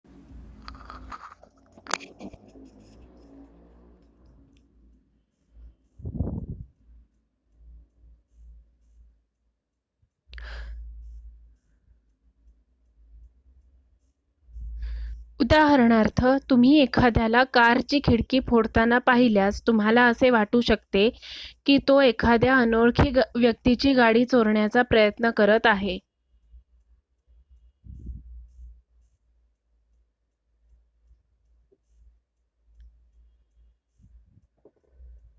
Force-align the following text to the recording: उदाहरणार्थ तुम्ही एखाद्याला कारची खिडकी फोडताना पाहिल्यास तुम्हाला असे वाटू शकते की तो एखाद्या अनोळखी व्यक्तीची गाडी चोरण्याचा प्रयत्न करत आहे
उदाहरणार्थ 15.39 16.23
तुम्ही 16.49 16.77
एखाद्याला 16.79 17.43
कारची 17.43 17.99
खिडकी 18.03 18.39
फोडताना 18.39 18.97
पाहिल्यास 18.97 19.61
तुम्हाला 19.67 20.03
असे 20.05 20.29
वाटू 20.29 20.61
शकते 20.61 21.09
की 21.65 21.77
तो 21.87 21.99
एखाद्या 22.01 22.57
अनोळखी 22.57 23.09
व्यक्तीची 23.35 23.93
गाडी 23.93 24.25
चोरण्याचा 24.25 24.81
प्रयत्न 24.81 25.29
करत 25.29 25.67
आहे 25.67 25.97